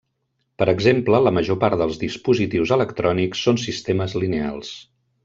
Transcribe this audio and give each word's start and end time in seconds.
Per 0.61 0.65
exemple, 0.71 1.19
la 1.27 1.33
major 1.39 1.59
part 1.65 1.77
dels 1.81 1.99
dispositius 2.05 2.73
electrònics 2.79 3.45
són 3.49 3.61
sistemes 3.69 4.17
lineals. 4.25 4.73